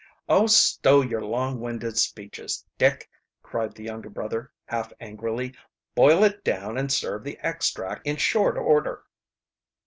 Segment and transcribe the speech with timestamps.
[0.27, 3.07] "Oh, stow your long winded speeches, Dick,"
[3.43, 5.53] cried the younger brother half angrily.
[5.93, 9.03] "Boil it down and serve the extract in short order."